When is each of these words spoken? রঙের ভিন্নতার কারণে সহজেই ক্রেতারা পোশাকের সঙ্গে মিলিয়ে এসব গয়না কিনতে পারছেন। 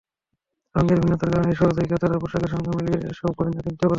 রঙের 0.75 0.99
ভিন্নতার 1.01 1.29
কারণে 1.33 1.53
সহজেই 1.55 1.87
ক্রেতারা 1.87 2.17
পোশাকের 2.19 2.51
সঙ্গে 2.53 2.69
মিলিয়ে 2.77 2.99
এসব 3.11 3.31
গয়না 3.37 3.61
কিনতে 3.65 3.69
পারছেন। 3.69 3.89